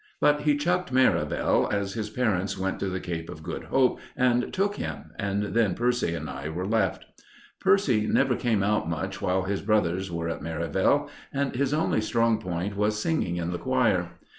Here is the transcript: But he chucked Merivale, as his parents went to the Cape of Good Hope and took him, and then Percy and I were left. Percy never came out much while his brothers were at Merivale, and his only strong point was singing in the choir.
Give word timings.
But 0.19 0.41
he 0.41 0.57
chucked 0.57 0.91
Merivale, 0.91 1.69
as 1.71 1.93
his 1.93 2.09
parents 2.09 2.57
went 2.57 2.79
to 2.79 2.89
the 2.89 2.99
Cape 2.99 3.29
of 3.29 3.43
Good 3.43 3.65
Hope 3.65 3.99
and 4.17 4.51
took 4.51 4.77
him, 4.77 5.11
and 5.19 5.53
then 5.53 5.75
Percy 5.75 6.15
and 6.15 6.27
I 6.27 6.49
were 6.49 6.65
left. 6.65 7.05
Percy 7.59 8.07
never 8.07 8.35
came 8.35 8.63
out 8.63 8.89
much 8.89 9.21
while 9.21 9.43
his 9.43 9.61
brothers 9.61 10.09
were 10.11 10.27
at 10.27 10.41
Merivale, 10.41 11.07
and 11.31 11.53
his 11.55 11.71
only 11.71 12.01
strong 12.01 12.39
point 12.39 12.75
was 12.75 12.99
singing 12.99 13.35
in 13.35 13.51
the 13.51 13.59
choir. 13.59 14.09